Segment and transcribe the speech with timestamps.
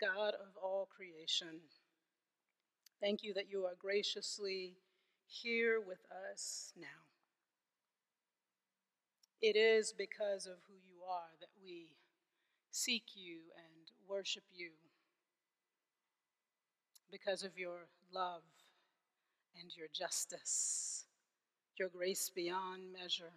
[0.00, 1.60] God of all creation.
[3.00, 4.76] Thank you that you are graciously
[5.26, 6.86] here with us now.
[9.42, 11.96] It is because of who you are that we
[12.70, 14.70] seek you and worship you,
[17.10, 18.42] because of your love
[19.60, 21.06] and your justice,
[21.78, 23.32] your grace beyond measure,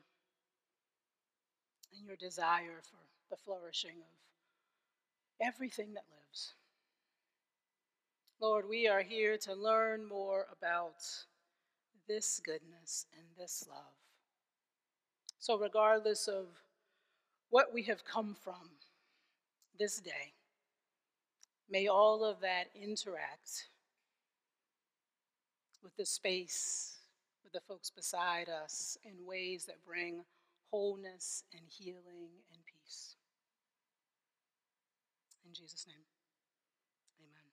[1.96, 3.00] and your desire for
[3.30, 4.33] the flourishing of
[5.44, 6.54] everything that lives.
[8.40, 11.04] Lord, we are here to learn more about
[12.08, 13.96] this goodness and this love.
[15.40, 16.48] So, regardless of
[17.50, 18.70] what we have come from
[19.78, 20.34] this day,
[21.70, 23.70] may all of that interact
[25.84, 26.98] with the space,
[27.44, 30.24] with the folks beside us in ways that bring
[30.72, 33.16] wholeness and healing and peace.
[35.54, 35.96] In Jesus' name.
[37.22, 37.46] Amen.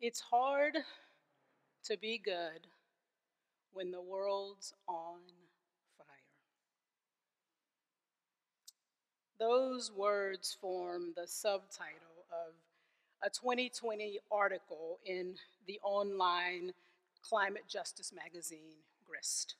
[0.00, 0.78] It's hard
[1.84, 2.66] to be good
[3.72, 5.20] when the world's on
[5.96, 6.06] fire.
[9.38, 12.54] Those words form the subtitle of
[13.22, 15.36] a 2020 article in
[15.68, 16.72] the online
[17.22, 19.54] climate justice magazine, Grist.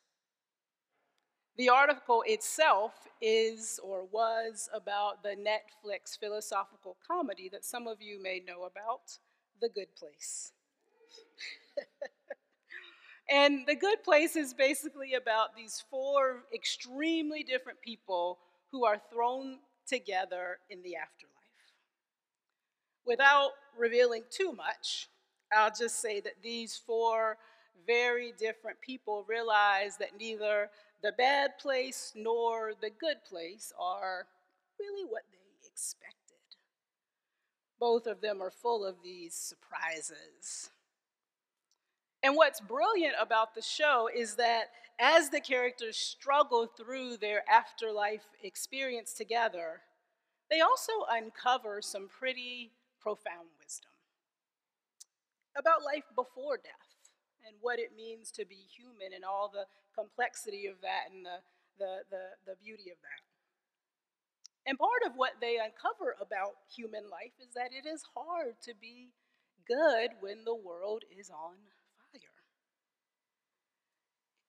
[1.58, 8.22] The article itself is or was about the Netflix philosophical comedy that some of you
[8.22, 9.19] may know about,
[9.61, 10.53] the good place.
[13.31, 18.39] and the good place is basically about these four extremely different people
[18.70, 21.33] who are thrown together in the afterlife.
[23.05, 25.09] Without revealing too much,
[25.55, 27.37] I'll just say that these four
[27.87, 30.70] very different people realize that neither
[31.03, 34.27] the bad place nor the good place are
[34.78, 36.17] really what they expected.
[37.81, 40.71] Both of them are full of these surprises.
[42.22, 48.22] And what's brilliant about the show is that as the characters struggle through their afterlife
[48.44, 49.81] experience together,
[50.50, 53.91] they also uncover some pretty profound wisdom
[55.56, 56.81] about life before death
[57.47, 61.38] and what it means to be human and all the complexity of that and the,
[61.78, 63.22] the, the, the beauty of that.
[64.66, 68.75] And part of what they uncover about human life is that it is hard to
[68.80, 69.10] be
[69.66, 71.56] good when the world is on
[72.12, 72.20] fire.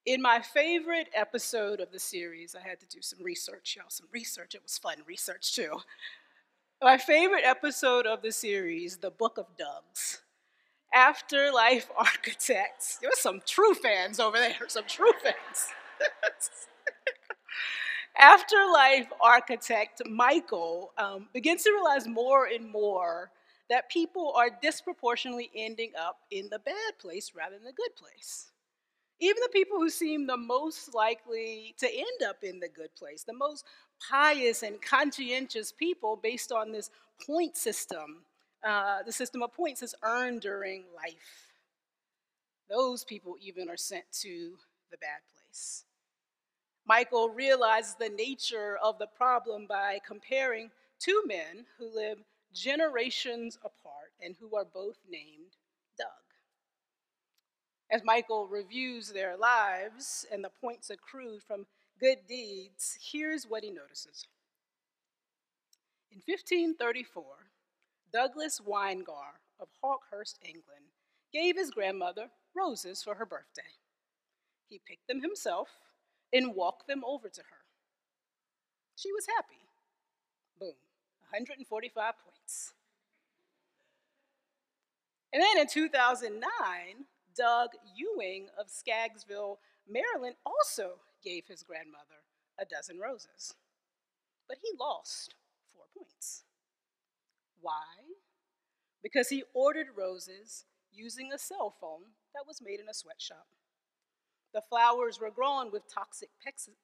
[0.06, 4.08] In my favorite episode of the series, I had to do some research, y'all, some
[4.12, 4.54] research.
[4.54, 5.80] It was fun research too.
[6.82, 10.23] My favorite episode of the series, The Book of Dougs.
[10.94, 12.98] Afterlife Architects.
[12.98, 15.70] There were some true fans over there, some true fans.
[18.18, 23.32] afterlife architect Michael um, begins to realize more and more
[23.70, 28.52] that people are disproportionately ending up in the bad place rather than the good place.
[29.20, 33.24] Even the people who seem the most likely to end up in the good place,
[33.24, 33.66] the most
[34.10, 36.90] pious and conscientious people based on this
[37.26, 38.26] point system,
[38.64, 41.54] uh, the system of points is earned during life.
[42.70, 44.58] Those people even are sent to
[44.92, 45.84] the bad place.
[46.86, 50.70] Michael realizes the nature of the problem by comparing
[51.00, 52.20] two men who live
[52.54, 55.58] generations apart and who are both named
[55.98, 56.08] Doug.
[57.90, 61.66] As Michael reviews their lives and the points accrued from
[62.00, 64.26] good deeds, here's what he notices.
[66.12, 67.24] In 1534,
[68.14, 70.94] Douglas Winegar of Hawkhurst, England,
[71.34, 73.80] gave his grandmother roses for her birthday.
[74.70, 75.70] He picked them himself
[76.32, 77.58] and walked them over to her.
[78.96, 79.66] She was happy.
[80.60, 80.76] Boom,
[81.32, 82.74] 145 points.
[85.34, 86.44] And then in 2009,
[87.36, 89.58] Doug Ewing of Scaggsville,
[89.90, 92.22] Maryland, also gave his grandmother
[92.60, 93.56] a dozen roses.
[94.48, 95.34] But he lost
[95.74, 96.44] four points.
[97.60, 98.03] Why?
[99.04, 103.46] Because he ordered roses using a cell phone that was made in a sweatshop.
[104.54, 106.30] The flowers were grown with toxic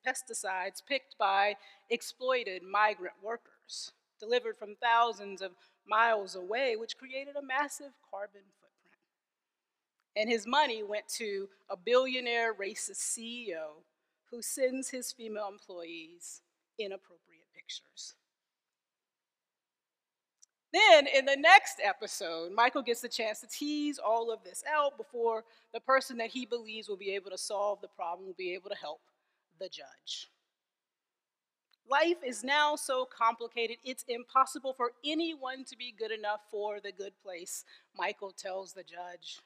[0.05, 1.55] pesticides picked by
[1.89, 5.51] exploited migrant workers, delivered from thousands of
[5.87, 9.01] miles away, which created a massive carbon footprint.
[10.15, 13.83] And his money went to a billionaire racist CEO
[14.31, 16.41] who sends his female employees
[16.79, 18.15] inappropriate pictures.
[20.71, 24.97] Then in the next episode, Michael gets the chance to tease all of this out
[24.97, 25.43] before
[25.73, 28.69] the person that he believes will be able to solve the problem will be able
[28.69, 29.01] to help
[29.59, 30.29] the judge.
[31.89, 36.91] Life is now so complicated, it's impossible for anyone to be good enough for the
[36.91, 37.65] good place,
[37.97, 39.39] Michael tells the judge.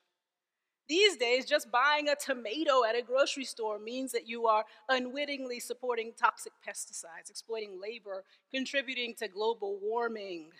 [0.90, 5.62] These days, just buying a tomato at a grocery store means that you are unwittingly
[5.62, 10.52] supporting toxic pesticides, exploiting labor, contributing to global warming.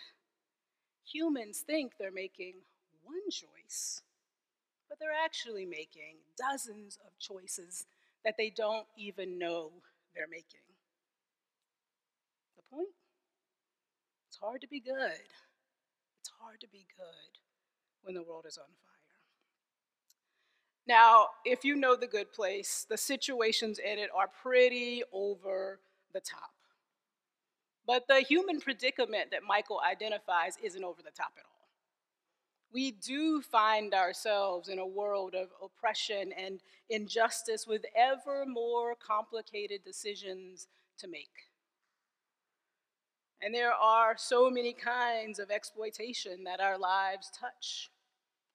[1.12, 2.54] Humans think they're making
[3.02, 4.02] one choice,
[4.88, 7.86] but they're actually making dozens of choices
[8.24, 9.70] that they don't even know
[10.14, 10.60] they're making.
[12.56, 12.88] The point?
[14.28, 15.28] It's hard to be good.
[16.20, 17.38] It's hard to be good
[18.02, 18.94] when the world is on fire.
[20.86, 25.80] Now, if you know the good place, the situations in it are pretty over
[26.12, 26.53] the top.
[27.86, 31.68] But the human predicament that Michael identifies isn't over the top at all.
[32.72, 36.60] We do find ourselves in a world of oppression and
[36.90, 40.66] injustice with ever more complicated decisions
[40.98, 41.50] to make.
[43.40, 47.90] And there are so many kinds of exploitation that our lives touch,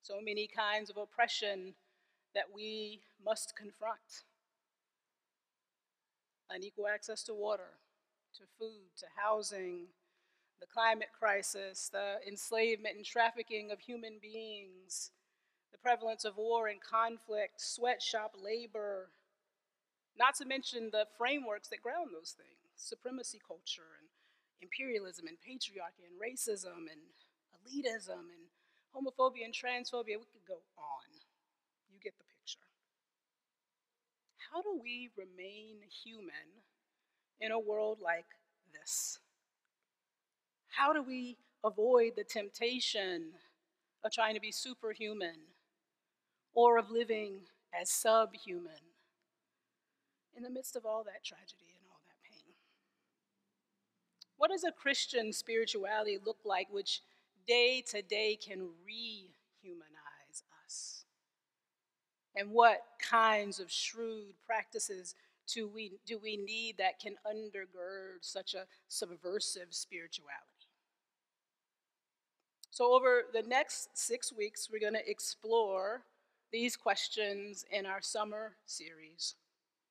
[0.01, 1.75] so many kinds of oppression
[2.33, 4.23] that we must confront
[6.49, 7.77] unequal access to water,
[8.35, 9.87] to food, to housing,
[10.59, 15.11] the climate crisis, the enslavement and trafficking of human beings,
[15.71, 19.09] the prevalence of war and conflict, sweatshop labor,
[20.17, 24.07] not to mention the frameworks that ground those things supremacy culture and
[24.61, 27.03] imperialism and patriarchy and racism and
[27.59, 28.47] elitism and
[28.95, 30.15] homophobia and transphobia.
[30.15, 31.11] We could go on.
[31.91, 32.63] You get the picture.
[34.51, 36.63] How do we remain human
[37.41, 38.25] in a world like
[38.73, 39.19] this?
[40.69, 43.33] How do we avoid the temptation
[44.03, 45.35] of trying to be superhuman
[46.53, 47.41] or of living
[47.79, 48.71] as subhuman
[50.35, 52.53] in the midst of all that tragedy and all that pain?
[54.37, 57.01] What does a Christian spirituality look like which
[57.47, 61.05] day to day can rehumanize us?
[62.35, 65.15] And what kinds of shrewd practices
[65.53, 70.45] do we, do we need that can undergird such a subversive spirituality?
[72.71, 76.03] So, over the next six weeks, we're going to explore
[76.51, 79.35] these questions in our summer series.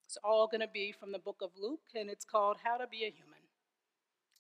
[0.07, 2.87] It's all going to be from the book of Luke, and it's called How to
[2.87, 3.41] Be a Human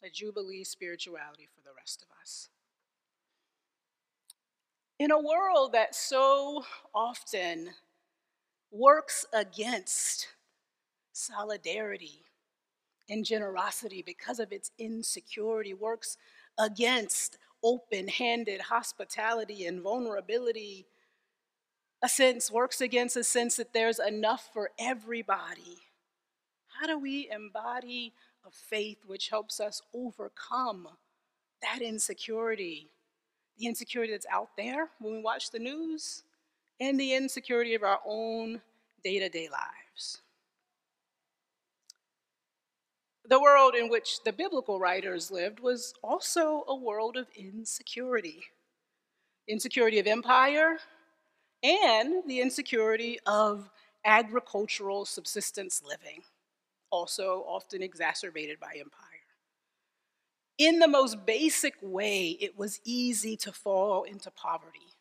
[0.02, 2.48] A Jubilee Spirituality for the Rest of Us.
[4.98, 6.64] In a world that so
[6.94, 7.70] often
[8.70, 10.28] works against
[11.18, 12.22] solidarity
[13.10, 16.16] and generosity because of its insecurity, works
[16.58, 20.86] against open handed hospitality and vulnerability.
[22.02, 25.78] A sense works against a sense that there's enough for everybody.
[26.78, 28.12] How do we embody
[28.46, 30.88] a faith which helps us overcome
[31.60, 32.90] that insecurity?
[33.58, 36.22] The insecurity that's out there when we watch the news,
[36.80, 38.60] and the insecurity of our own
[39.02, 40.20] day to day lives
[43.28, 48.44] the world in which the biblical writers lived was also a world of insecurity
[49.48, 50.76] insecurity of empire
[51.62, 53.70] and the insecurity of
[54.04, 56.22] agricultural subsistence living,
[56.90, 59.08] also often exacerbated by empire.
[60.58, 64.97] In the most basic way, it was easy to fall into poverty.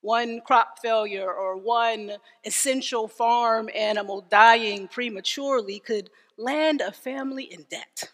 [0.00, 2.12] One crop failure or one
[2.44, 8.10] essential farm animal dying prematurely could land a family in debt.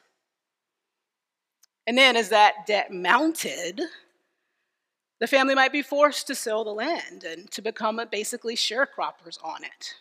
[1.86, 3.82] And then, as that debt mounted,
[5.20, 9.62] the family might be forced to sell the land and to become basically sharecroppers on
[9.64, 9.94] it.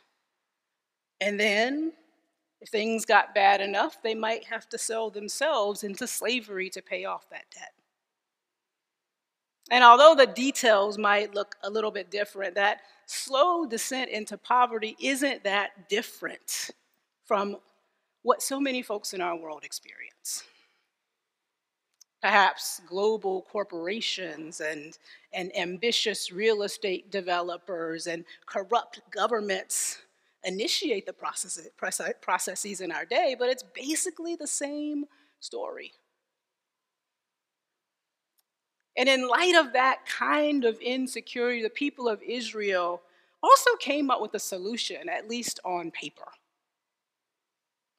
[1.19, 1.93] And then,
[2.61, 7.03] if things got bad enough, they might have to sell themselves into slavery to pay
[7.03, 7.73] off that debt.
[9.73, 14.95] And although the details might look a little bit different, that slow descent into poverty
[14.99, 16.69] isn't that different
[17.25, 17.57] from
[18.21, 20.43] what so many folks in our world experience.
[22.21, 24.95] Perhaps global corporations and,
[25.33, 30.03] and ambitious real estate developers and corrupt governments
[30.43, 31.15] initiate the
[32.21, 35.05] processes in our day, but it's basically the same
[35.39, 35.93] story.
[38.95, 43.01] And in light of that kind of insecurity, the people of Israel
[43.41, 46.27] also came up with a solution, at least on paper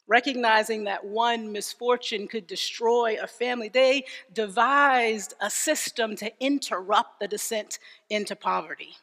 [0.06, 7.28] recognizing that one misfortune could destroy a family, they devised a system to interrupt the
[7.28, 7.78] descent
[8.10, 8.96] into poverty.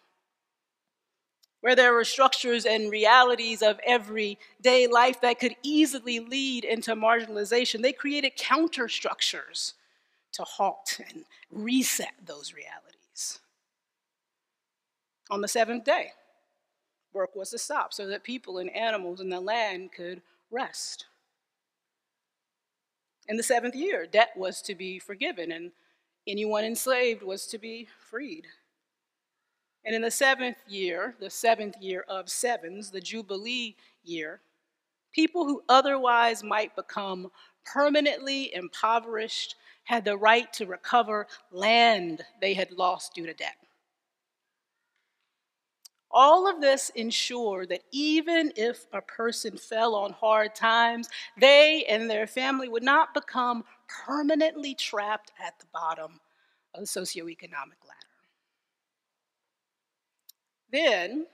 [1.61, 7.83] where there were structures and realities of everyday life that could easily lead into marginalization,
[7.83, 9.75] they created counter structures
[10.33, 13.39] to halt and reset those realities.
[15.29, 16.11] On the seventh day,
[17.13, 21.05] work was to stop so that people and animals and the land could rest.
[23.27, 25.71] In the seventh year, debt was to be forgiven and
[26.27, 28.47] anyone enslaved was to be freed.
[29.85, 34.41] And in the seventh year, the seventh year of sevens, the Jubilee year,
[35.11, 37.31] people who otherwise might become
[37.65, 43.55] permanently impoverished had the right to recover land they had lost due to debt.
[46.13, 52.09] All of this ensured that even if a person fell on hard times, they and
[52.09, 53.63] their family would not become
[54.05, 56.19] permanently trapped at the bottom
[56.73, 58.11] of the socioeconomic ladder.
[60.71, 61.27] Then,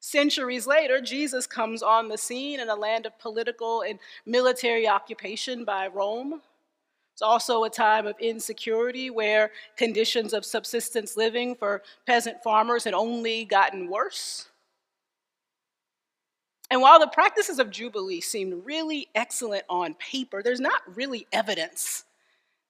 [0.00, 5.64] centuries later, Jesus comes on the scene in a land of political and military occupation
[5.64, 6.40] by Rome.
[7.12, 12.94] It's also a time of insecurity where conditions of subsistence living for peasant farmers had
[12.94, 14.48] only gotten worse.
[16.70, 22.04] And while the practices of Jubilee seemed really excellent on paper, there's not really evidence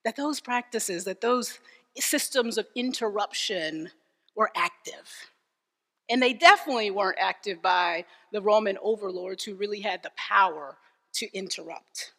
[0.05, 1.61] that those practices, that those
[1.97, 3.91] systems of interruption
[4.35, 5.31] were active.
[6.11, 10.77] And they definitely weren't active by the Roman overlords who really had the power
[11.15, 12.13] to interrupt.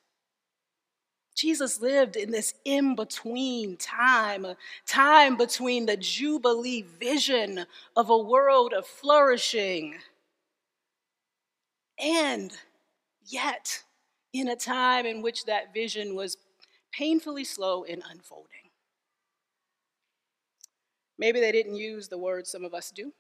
[1.35, 4.55] Jesus lived in this in between time, a
[4.85, 7.65] time between the Jubilee vision
[7.97, 9.95] of a world of flourishing
[11.99, 12.51] and
[13.25, 13.83] yet
[14.33, 16.37] in a time in which that vision was
[16.91, 18.47] painfully slow in unfolding.
[21.17, 23.13] Maybe they didn't use the words some of us do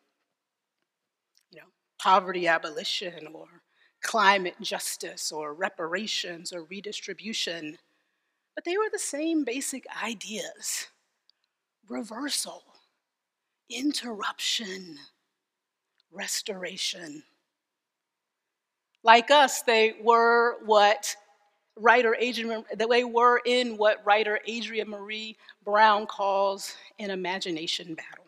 [2.01, 3.45] poverty abolition or
[4.01, 7.77] climate justice or reparations or redistribution.
[8.55, 10.87] But they were the same basic ideas
[11.87, 12.63] reversal,
[13.69, 14.97] interruption,
[16.11, 17.21] restoration.
[19.03, 21.15] Like us, they were what
[21.77, 28.25] writer Adrienne, they were in what writer Adrienne Maree Brown calls an imagination battle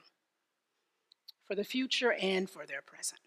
[1.45, 3.22] for the future and for their present.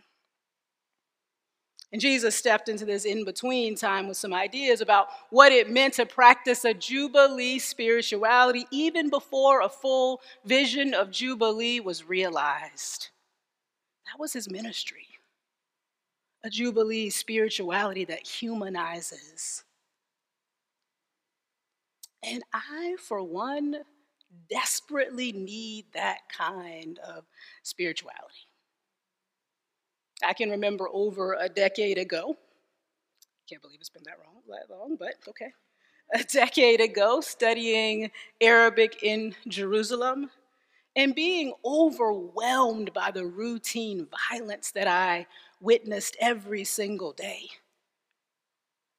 [1.92, 5.94] And Jesus stepped into this in between time with some ideas about what it meant
[5.94, 13.10] to practice a Jubilee spirituality even before a full vision of Jubilee was realized.
[14.06, 15.06] That was his ministry
[16.46, 19.64] a Jubilee spirituality that humanizes.
[22.22, 23.78] And I, for one,
[24.48, 27.24] desperately need that kind of
[27.64, 28.45] spirituality.
[30.24, 32.36] I can remember over a decade ago,
[33.48, 35.52] can't believe it's been that long, that long, but okay.
[36.14, 40.30] A decade ago, studying Arabic in Jerusalem
[40.94, 45.26] and being overwhelmed by the routine violence that I
[45.60, 47.48] witnessed every single day.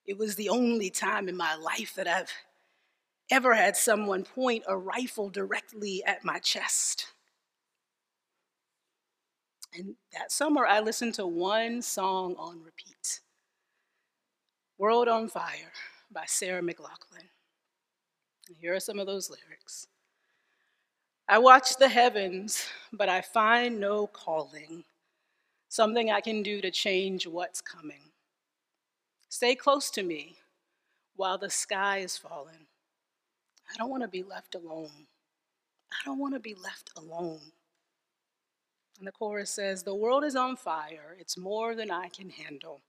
[0.05, 2.31] It was the only time in my life that I've
[3.31, 7.07] ever had someone point a rifle directly at my chest.
[9.73, 13.21] And that summer, I listened to one song on repeat
[14.77, 15.71] World on Fire
[16.11, 17.29] by Sarah McLachlan.
[18.59, 19.87] here are some of those lyrics
[21.29, 24.85] I watch the heavens, but I find no calling,
[25.67, 28.11] something I can do to change what's coming.
[29.27, 30.37] Stay close to me
[31.17, 32.67] while the sky is falling.
[33.69, 35.07] I don't want to be left alone.
[35.91, 37.51] I don't want to be left alone.
[38.97, 41.15] And the chorus says, The world is on fire.
[41.19, 42.81] It's more than I can handle.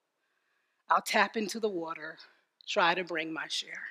[0.91, 2.17] I'll tap into the water,
[2.67, 3.83] try to bring my share.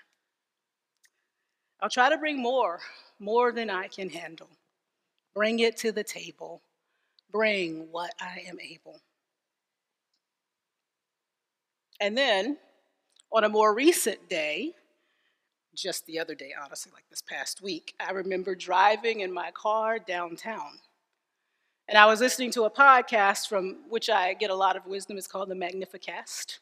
[1.79, 2.79] I'll try to bring more,
[3.19, 4.49] more than I can handle.
[5.35, 6.61] Bring it to the table.
[7.31, 8.99] Bring what I am able.
[11.99, 12.57] And then,
[13.31, 14.73] on a more recent day,
[15.75, 19.99] just the other day, honestly, like this past week, I remember driving in my car
[19.99, 20.79] downtown.
[21.89, 25.17] And I was listening to a podcast from which I get a lot of wisdom.
[25.17, 26.59] It's called the Magnificast.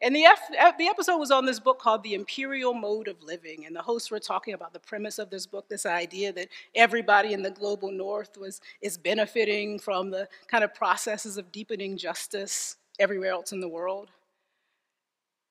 [0.00, 3.66] And the, F- the episode was on this book called The Imperial Mode of Living.
[3.66, 7.34] And the hosts were talking about the premise of this book this idea that everybody
[7.34, 12.76] in the global north was, is benefiting from the kind of processes of deepening justice
[12.98, 14.10] everywhere else in the world.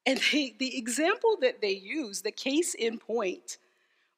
[0.08, 3.58] And they, the example that they used, the case in point,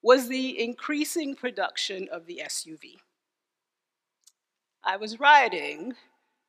[0.02, 2.96] was the increasing production of the SUV.
[4.86, 5.94] I was riding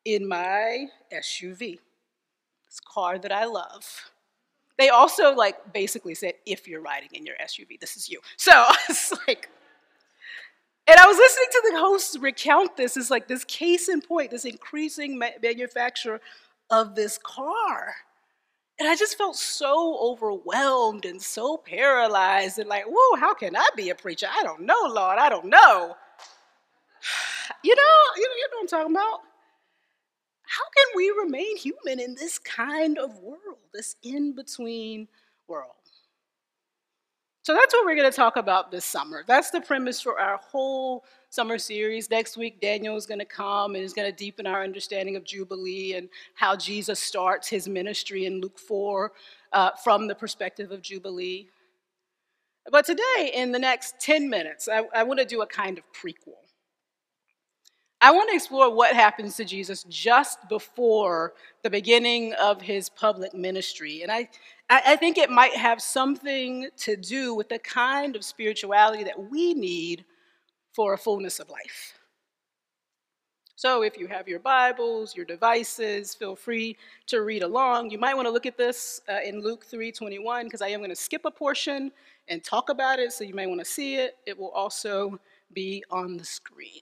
[0.03, 1.79] in my SUV,
[2.67, 4.11] this car that I love.
[4.77, 8.19] They also like basically said, if you're riding in your SUV, this is you.
[8.37, 9.49] So I was like,
[10.87, 14.31] and I was listening to the host recount this as like this case in point,
[14.31, 16.19] this increasing ma- manufacture
[16.69, 17.95] of this car.
[18.77, 23.67] And I just felt so overwhelmed and so paralyzed and like, whoa, how can I
[23.75, 24.27] be a preacher?
[24.29, 25.95] I don't know, Lord, I don't know.
[27.63, 27.81] You know,
[28.17, 29.19] you know, you know what I'm talking about?
[30.43, 35.07] How can we remain human in this kind of world, this in between
[35.47, 35.71] world?
[37.45, 39.23] So that's what we're going to talk about this summer.
[39.27, 42.09] That's the premise for our whole summer series.
[42.09, 45.23] Next week, Daniel is going to come and is going to deepen our understanding of
[45.23, 49.11] Jubilee and how Jesus starts his ministry in Luke 4
[49.53, 51.47] uh, from the perspective of Jubilee.
[52.71, 55.83] But today, in the next 10 minutes, I, I want to do a kind of
[55.93, 56.44] prequel.
[58.05, 61.33] I want to explore what happens to Jesus just before
[61.63, 64.03] the beginning of his public ministry.
[64.03, 64.29] And I,
[64.69, 69.55] I think it might have something to do with the kind of spirituality that we
[69.55, 70.05] need
[70.71, 71.97] for a fullness of life.
[73.55, 77.89] So if you have your Bibles, your devices, feel free to read along.
[77.89, 80.91] You might want to look at this uh, in Luke 3:21 because I am going
[80.91, 81.91] to skip a portion
[82.27, 84.17] and talk about it, so you may want to see it.
[84.27, 85.19] It will also
[85.53, 86.81] be on the screen.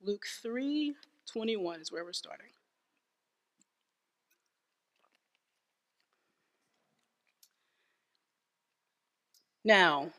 [0.00, 2.50] Luke 3:21 is where we're starting.
[9.64, 10.10] Now,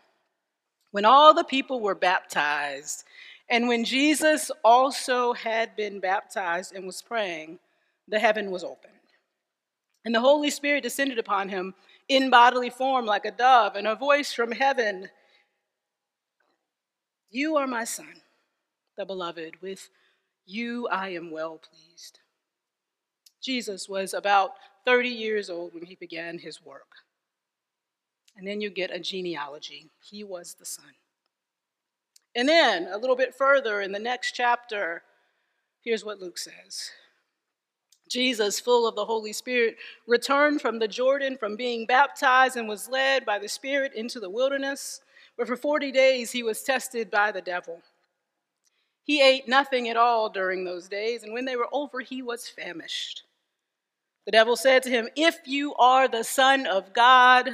[0.91, 3.03] when all the people were baptized,
[3.49, 7.59] and when Jesus also had been baptized and was praying,
[8.07, 8.93] the heaven was opened.
[10.05, 11.73] And the Holy Spirit descended upon him
[12.07, 15.09] in bodily form like a dove, and a voice from heaven
[17.31, 18.21] You are my son,
[18.99, 19.55] the beloved.
[19.61, 19.89] With
[20.45, 22.19] you I am well pleased.
[23.41, 24.51] Jesus was about
[24.85, 26.89] 30 years old when he began his work.
[28.37, 29.89] And then you get a genealogy.
[30.01, 30.93] He was the son.
[32.35, 35.01] And then a little bit further in the next chapter,
[35.81, 36.91] here's what Luke says
[38.09, 42.89] Jesus, full of the Holy Spirit, returned from the Jordan from being baptized and was
[42.89, 44.99] led by the Spirit into the wilderness,
[45.35, 47.81] where for 40 days he was tested by the devil.
[49.09, 52.47] He ate nothing at all during those days, and when they were over, he was
[52.47, 53.23] famished.
[54.27, 57.49] The devil said to him, If you are the Son of God,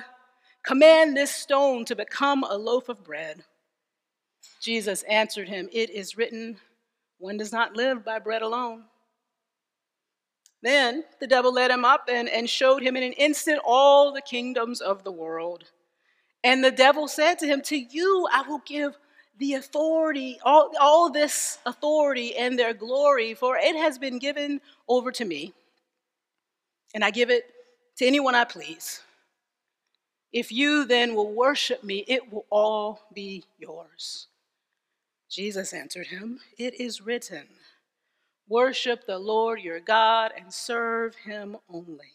[0.66, 3.46] command this stone to become a loaf of bread.
[4.60, 6.58] Jesus answered him, It is written,
[7.20, 8.84] one does not live by bread alone.
[10.62, 14.22] Then the devil led him up and, and showed him in an instant all the
[14.22, 15.72] kingdoms of the world.
[16.44, 18.98] And the devil said to him, To you I will give
[19.38, 25.12] the authority, all, all this authority and their glory, for it has been given over
[25.12, 25.54] to me.
[26.94, 27.46] And I give it
[27.98, 29.02] to anyone I please.
[30.32, 34.28] If you then will worship me, it will all be yours.
[35.30, 37.48] Jesus answered him, It is written,
[38.48, 42.15] Worship the Lord your God and serve him only.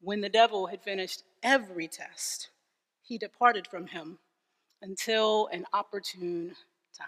[0.00, 2.48] When the devil had finished every test,
[3.02, 4.18] he departed from him
[4.80, 6.54] until an opportune
[6.96, 7.06] time.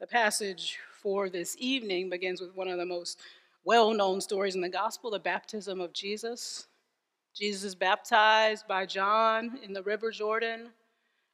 [0.00, 3.18] The passage for this evening begins with one of the most
[3.64, 6.66] well known stories in the gospel the baptism of Jesus.
[7.34, 10.70] Jesus is baptized by John in the River Jordan.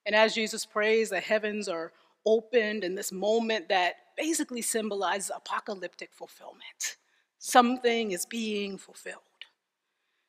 [0.05, 1.93] And as Jesus prays, the heavens are
[2.25, 6.97] opened in this moment that basically symbolizes apocalyptic fulfillment.
[7.38, 9.22] Something is being fulfilled.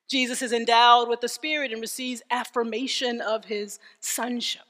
[0.09, 4.61] Jesus is endowed with the Spirit and receives affirmation of his sonship.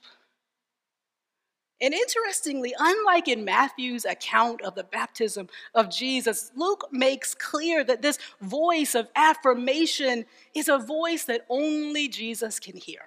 [1.80, 8.02] And interestingly, unlike in Matthew's account of the baptism of Jesus, Luke makes clear that
[8.02, 13.02] this voice of affirmation is a voice that only Jesus can hear.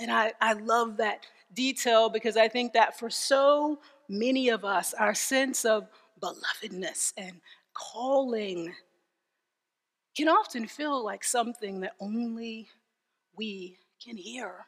[0.00, 4.92] And I, I love that detail because I think that for so many of us,
[4.94, 5.88] our sense of
[6.20, 7.40] belovedness and
[7.74, 8.74] calling
[10.16, 12.68] can often feel like something that only
[13.36, 14.66] we can hear.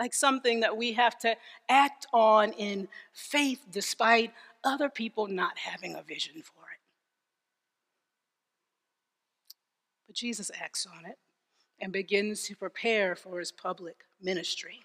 [0.00, 1.36] like something that we have to
[1.68, 4.32] act on in faith despite
[4.64, 6.80] other people not having a vision for it.
[10.06, 11.18] But Jesus acts on it
[11.80, 14.80] and begins to prepare for his public ministry.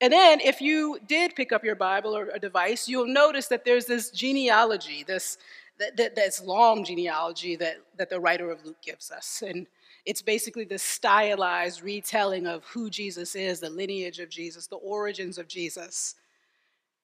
[0.00, 3.64] And then, if you did pick up your Bible or a device, you'll notice that
[3.64, 5.38] there's this genealogy, this
[5.78, 9.42] that, that, this long genealogy that, that the writer of Luke gives us.
[9.46, 9.66] And
[10.04, 15.38] it's basically the stylized retelling of who Jesus is, the lineage of Jesus, the origins
[15.38, 16.14] of Jesus.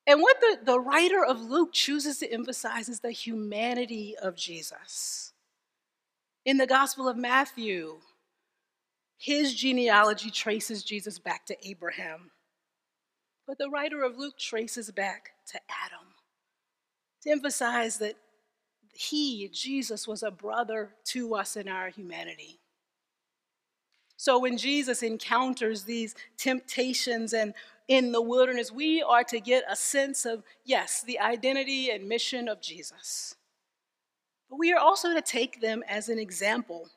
[0.07, 5.33] And what the, the writer of Luke chooses to emphasize is the humanity of Jesus.
[6.45, 7.99] In the Gospel of Matthew,
[9.17, 12.31] his genealogy traces Jesus back to Abraham.
[13.47, 16.07] But the writer of Luke traces back to Adam
[17.23, 18.17] to emphasize that
[18.95, 22.61] he, Jesus, was a brother to us in our humanity.
[24.17, 27.55] So when Jesus encounters these temptations and
[27.89, 32.49] in the wilderness, we are to get a sense of, yes, the identity and mission
[32.49, 33.35] of Jesus.
[34.49, 36.89] But we are also to take them as an example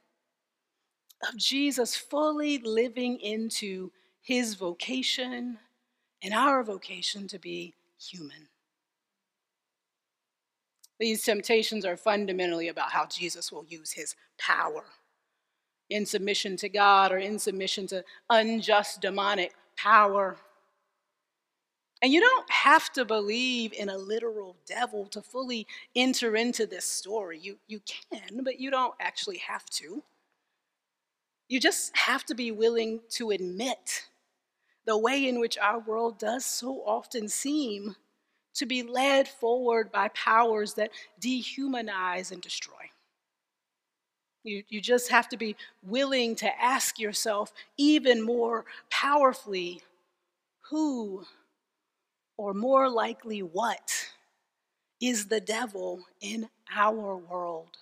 [1.27, 5.58] of Jesus fully living into his vocation
[6.25, 8.47] and our vocation to be human.
[10.99, 14.85] These temptations are fundamentally about how Jesus will use his power
[15.91, 20.38] in submission to God or in submission to unjust demonic power.
[22.01, 26.85] And you don't have to believe in a literal devil to fully enter into this
[26.85, 27.38] story.
[27.38, 30.01] You, you can, but you don't actually have to.
[31.49, 34.07] You just have to be willing to admit
[34.85, 37.95] the way in which our world does so often seem
[38.53, 42.73] to be led forward by powers that dehumanize and destroy.
[44.43, 49.81] You, you just have to be willing to ask yourself even more powerfully
[50.69, 51.25] who,
[52.37, 53.91] or more likely what,
[55.01, 57.77] is the devil in our world?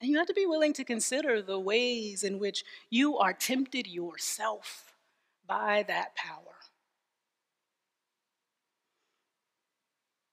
[0.00, 3.86] And you have to be willing to consider the ways in which you are tempted
[3.86, 4.94] yourself
[5.46, 6.54] by that power.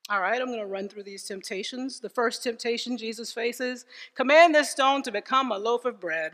[0.10, 2.02] All right, I'm going to run through these temptations.
[2.02, 6.34] The first temptation Jesus faces command this stone to become a loaf of bread.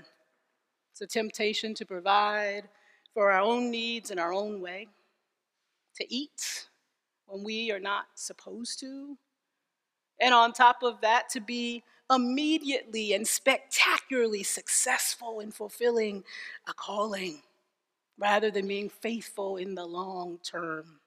[0.92, 2.64] It's a temptation to provide
[3.14, 4.88] for our own needs in our own way,
[5.98, 6.68] to eat
[7.28, 9.16] when we are not supposed to.
[10.20, 16.24] And on top of that, to be immediately and spectacularly successful in fulfilling
[16.68, 17.42] a calling
[18.18, 21.00] rather than being faithful in the long term.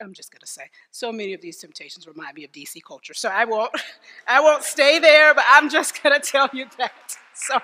[0.00, 3.14] I'm just gonna say, so many of these temptations remind me of DC culture.
[3.14, 3.70] So I won't,
[4.28, 6.92] I won't stay there, but I'm just gonna tell you that.
[7.36, 7.58] So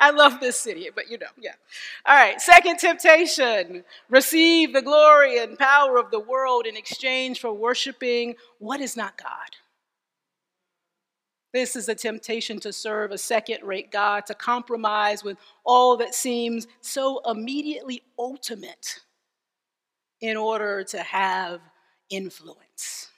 [0.00, 1.52] I love this city, but you know, yeah.
[2.06, 7.52] All right, second temptation receive the glory and power of the world in exchange for
[7.52, 9.61] worshiping what is not God.
[11.52, 16.14] This is a temptation to serve a second rate God, to compromise with all that
[16.14, 19.00] seems so immediately ultimate
[20.22, 21.60] in order to have
[22.08, 23.08] influence.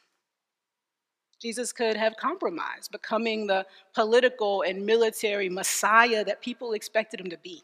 [1.41, 7.39] Jesus could have compromised, becoming the political and military messiah that people expected him to
[7.39, 7.63] be.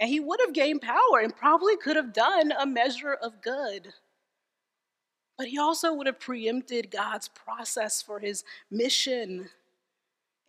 [0.00, 3.92] And he would have gained power and probably could have done a measure of good.
[5.40, 9.48] But he also would have preempted God's process for his mission.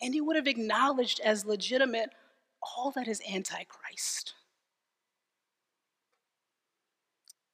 [0.01, 2.10] And he would have acknowledged as legitimate
[2.62, 4.34] all that is antichrist.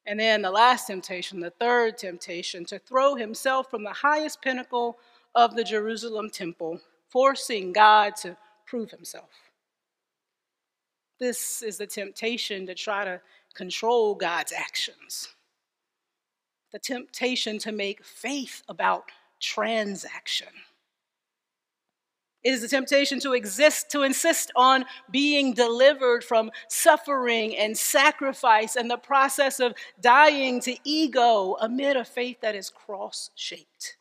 [0.07, 4.97] And then the last temptation, the third temptation, to throw himself from the highest pinnacle
[5.35, 9.29] of the Jerusalem temple, forcing God to prove himself.
[11.19, 13.21] This is the temptation to try to
[13.53, 15.35] control God's actions,
[16.71, 19.05] the temptation to make faith about
[19.39, 20.47] transaction.
[22.43, 28.75] It is the temptation to exist, to insist on being delivered from suffering and sacrifice
[28.75, 33.97] and the process of dying to ego amid a faith that is cross shaped.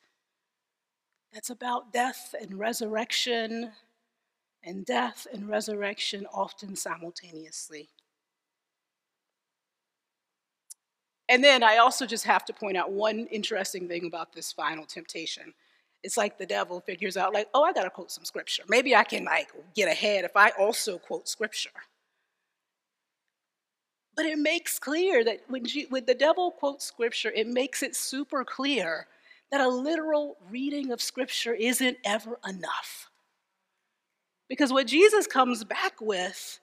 [1.32, 3.72] That's about death and resurrection,
[4.62, 7.88] and death and resurrection often simultaneously.
[11.28, 14.86] And then I also just have to point out one interesting thing about this final
[14.86, 15.52] temptation
[16.06, 18.62] it's like the devil figures out, like, oh, I gotta quote some scripture.
[18.68, 21.70] Maybe I can like get ahead if I also quote scripture.
[24.14, 27.96] But it makes clear that when, she, when the devil quotes scripture, it makes it
[27.96, 29.08] super clear
[29.50, 33.10] that a literal reading of scripture isn't ever enough.
[34.48, 36.60] Because what Jesus comes back with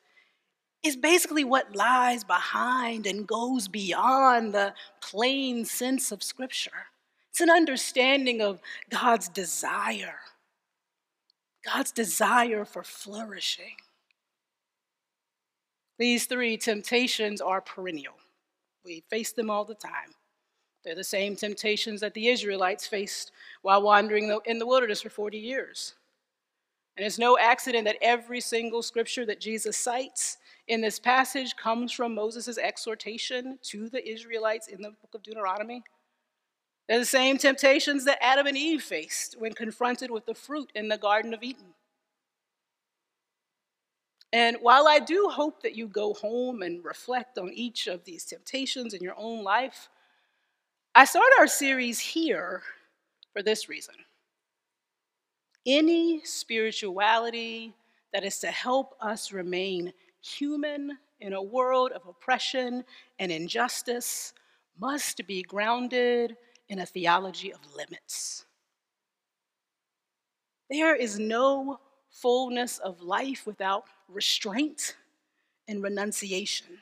[0.84, 6.88] is basically what lies behind and goes beyond the plain sense of Scripture.
[7.30, 10.20] It's an understanding of God's desire,
[11.66, 13.78] God's desire for flourishing.
[15.98, 18.16] These three temptations are perennial.
[18.84, 20.14] We face them all the time.
[20.84, 25.38] They're the same temptations that the Israelites faced while wandering in the wilderness for 40
[25.38, 25.94] years.
[26.98, 31.92] And it's no accident that every single scripture that Jesus cites in this passage comes
[31.92, 35.84] from Moses' exhortation to the Israelites in the book of Deuteronomy.
[36.88, 40.88] They're the same temptations that Adam and Eve faced when confronted with the fruit in
[40.90, 41.74] the Garden of Eden.
[44.32, 48.26] And while I do hope that you go home and reflect on each of these
[48.26, 49.90] temptations in your own life,
[50.96, 52.64] I start our series here
[53.32, 53.96] for this reason.
[55.66, 57.74] Any spirituality
[58.12, 62.84] that is to help us remain human in a world of oppression
[63.20, 64.34] and injustice
[64.80, 66.36] must be grounded
[66.70, 68.46] in a theology of limits.
[70.70, 74.96] There is no fullness of life without restraint
[75.68, 76.80] and renunciation.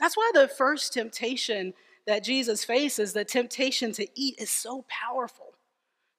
[0.00, 1.74] That's why the first temptation
[2.06, 5.45] that Jesus faces, the temptation to eat, is so powerful.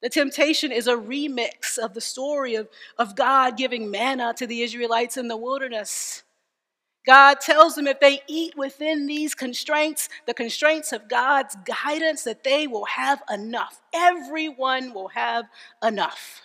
[0.01, 4.61] The temptation is a remix of the story of, of God giving manna to the
[4.61, 6.23] Israelites in the wilderness.
[7.05, 12.43] God tells them if they eat within these constraints, the constraints of God's guidance, that
[12.43, 13.81] they will have enough.
[13.93, 15.45] Everyone will have
[15.81, 16.41] enough.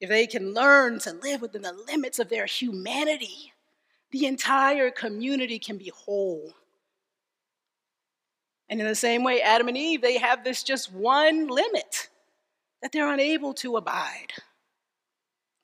[0.00, 3.52] If they can learn to live within the limits of their humanity,
[4.12, 6.54] the entire community can be whole.
[8.68, 12.08] And in the same way, Adam and Eve, they have this just one limit
[12.82, 14.32] that they're unable to abide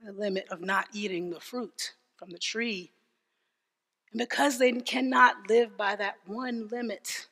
[0.04, 2.92] the limit of not eating the fruit from the tree.
[4.12, 7.28] And because they cannot live by that one limit,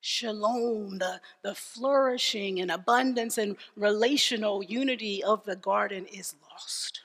[0.00, 7.02] shalom, the, the flourishing and abundance and relational unity of the garden is lost.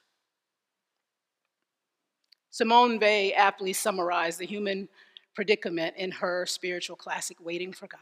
[2.50, 4.89] Simone Weil aptly summarized the human
[5.34, 8.00] predicament in her spiritual classic, Waiting for God.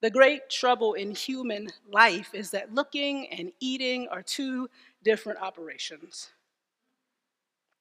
[0.00, 4.68] The great trouble in human life is that looking and eating are two
[5.04, 6.30] different operations.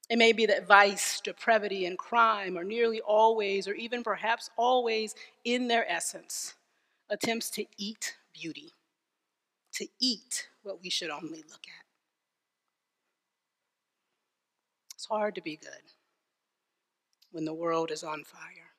[0.08, 5.16] It may be that vice, depravity, and crime are nearly always, or even perhaps always,
[5.46, 6.54] in their essence,
[7.10, 8.72] attempts to eat beauty,
[9.74, 11.86] to eat what we should only look at.
[14.94, 15.82] It's hard to be good
[17.32, 18.72] when the world is on fire.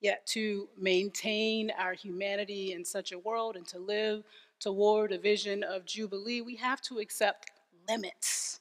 [0.00, 4.24] Yet to maintain our humanity in such a world and to live
[4.58, 7.50] toward a vision of Jubilee, we have to accept
[7.88, 8.60] limits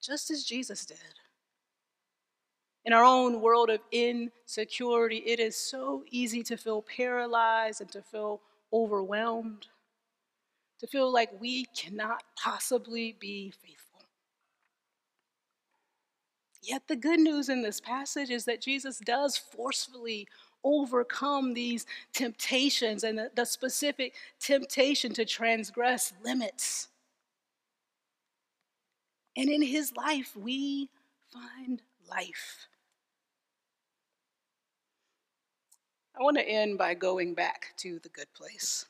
[0.00, 0.98] just as Jesus did.
[2.86, 8.00] In our own world of insecurity, it is so easy to feel paralyzed and to
[8.00, 8.40] feel
[8.72, 9.66] overwhelmed,
[10.78, 13.89] to feel like we cannot possibly be faithful.
[16.62, 20.28] Yet the good news in this passage is that Jesus does forcefully
[20.62, 26.88] overcome these temptations and the, the specific temptation to transgress limits
[29.36, 30.90] and in his life, we
[31.32, 32.68] find life.
[36.18, 38.86] I want to end by going back to the good place.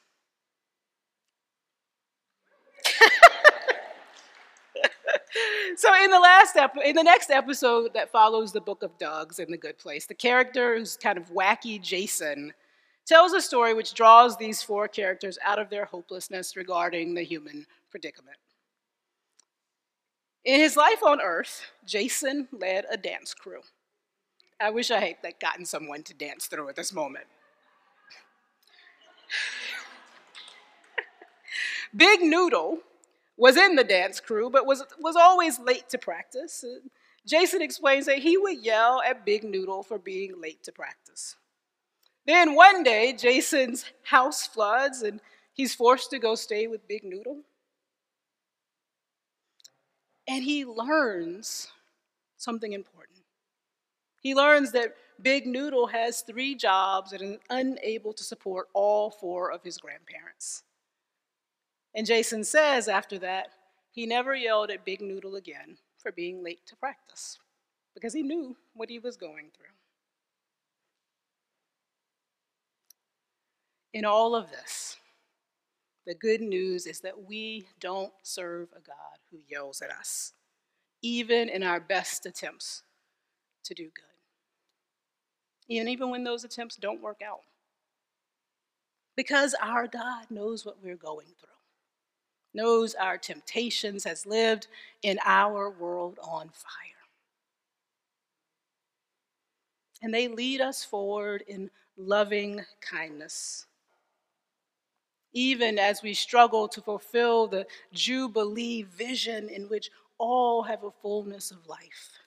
[5.77, 9.38] so in the last ep- in the next episode that follows the book of Doug's
[9.38, 12.53] in the good place, the character who's kind of wacky Jason
[13.07, 17.66] tells a story which draws these four characters out of their hopelessness regarding the human
[17.90, 18.37] predicament.
[20.45, 23.61] In his life on Earth, Jason led a dance crew.
[24.61, 27.27] I wish I had gotten someone to dance through at this moment.
[31.97, 32.79] Big Noodle
[33.40, 36.62] was in the dance crew, but was, was always late to practice.
[37.26, 41.37] Jason explains that he would yell at Big Noodle for being late to practice.
[42.26, 45.22] Then one day, Jason's house floods and
[45.55, 47.38] he's forced to go stay with Big Noodle.
[50.29, 51.68] And he learns
[52.37, 53.20] something important.
[54.20, 59.50] He learns that Big Noodle has three jobs and is unable to support all four
[59.50, 60.62] of his grandparents.
[61.94, 63.48] And Jason says after that,
[63.90, 67.38] he never yelled at Big Noodle again for being late to practice
[67.94, 69.66] because he knew what he was going through.
[73.92, 74.96] In all of this,
[76.07, 80.33] The good news is that we don't serve a God who yells at us,
[81.03, 82.83] even in our best attempts
[83.64, 85.79] to do good.
[85.79, 87.42] And even when those attempts don't work out.
[89.16, 91.60] Because our God knows what we're going through,
[92.55, 94.67] knows our temptations, has lived
[95.03, 96.73] in our world on fire.
[100.03, 103.67] And they lead us forward in loving kindness
[105.33, 111.51] even as we struggle to fulfill the Jubilee vision in which all have a fullness
[111.51, 112.19] of life.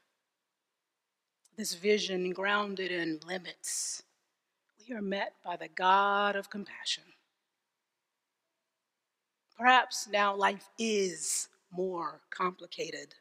[1.57, 4.03] This vision grounded in limits,
[4.87, 7.03] we are met by the God of compassion.
[9.57, 13.13] Perhaps now life is more complicated,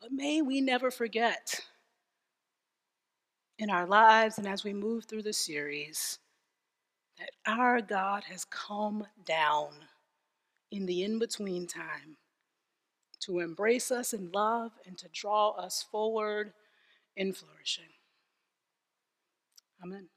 [0.00, 1.60] but may we never forget
[3.58, 6.18] in our lives and as we move through the series
[7.18, 9.70] that our God has come down
[10.70, 12.16] in the in between time
[13.20, 16.52] to embrace us in love and to draw us forward
[17.16, 17.84] in flourishing.
[19.84, 20.08] Amen.